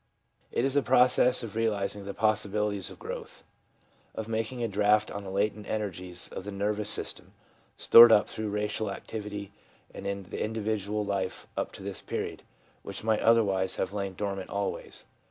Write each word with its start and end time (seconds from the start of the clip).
It 0.51 0.65
is 0.65 0.75
a 0.75 0.81
process 0.81 1.43
of 1.43 1.55
realising 1.55 2.05
the 2.05 2.15
possibilities 2.15 2.89
of 2.89 2.97
growth; 2.97 3.43
of 4.15 4.27
making 4.27 4.63
a 4.63 4.67
draft 4.67 5.11
on 5.11 5.23
the 5.23 5.29
latent 5.29 5.67
energies 5.67 6.27
of 6.29 6.43
the 6.43 6.51
nervous 6.51 6.89
system, 6.89 7.33
stored 7.77 8.11
up 8.11 8.27
through 8.27 8.49
racial 8.49 8.89
activity 8.89 9.51
and 9.93 10.07
in 10.07 10.23
the 10.23 10.43
individual 10.43 11.05
life 11.05 11.45
up 11.55 11.71
to 11.73 11.83
this 11.83 12.01
period, 12.01 12.41
which 12.81 13.03
might 13.03 13.19
otherwise 13.19 13.75
have 13.75 13.93
lain 13.93 14.15
dormant 14.15 14.49
always. 14.49 15.05